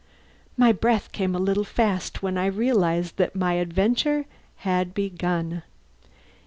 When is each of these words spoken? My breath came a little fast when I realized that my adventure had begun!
My 0.57 0.71
breath 0.71 1.11
came 1.11 1.35
a 1.35 1.37
little 1.37 1.63
fast 1.63 2.23
when 2.23 2.35
I 2.35 2.47
realized 2.47 3.17
that 3.17 3.35
my 3.35 3.53
adventure 3.61 4.25
had 4.65 4.95
begun! 4.95 5.61